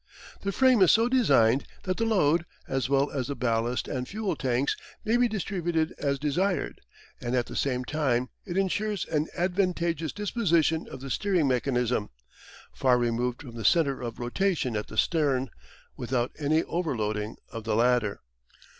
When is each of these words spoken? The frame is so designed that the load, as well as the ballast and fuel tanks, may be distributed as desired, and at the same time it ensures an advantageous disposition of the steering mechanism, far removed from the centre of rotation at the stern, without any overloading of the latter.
The 0.41 0.51
frame 0.51 0.81
is 0.81 0.89
so 0.91 1.07
designed 1.07 1.63
that 1.83 1.97
the 1.97 2.05
load, 2.05 2.47
as 2.67 2.89
well 2.89 3.11
as 3.11 3.27
the 3.27 3.35
ballast 3.35 3.87
and 3.87 4.07
fuel 4.07 4.35
tanks, 4.35 4.75
may 5.05 5.15
be 5.15 5.27
distributed 5.27 5.93
as 5.99 6.17
desired, 6.17 6.81
and 7.21 7.35
at 7.35 7.45
the 7.45 7.55
same 7.55 7.85
time 7.85 8.29
it 8.43 8.57
ensures 8.57 9.05
an 9.05 9.27
advantageous 9.37 10.11
disposition 10.11 10.87
of 10.89 11.01
the 11.01 11.11
steering 11.11 11.47
mechanism, 11.47 12.09
far 12.73 12.97
removed 12.97 13.43
from 13.43 13.53
the 13.53 13.63
centre 13.63 14.01
of 14.01 14.17
rotation 14.17 14.75
at 14.75 14.87
the 14.87 14.97
stern, 14.97 15.51
without 15.95 16.31
any 16.39 16.63
overloading 16.63 17.37
of 17.51 17.63
the 17.63 17.75
latter. 17.75 18.21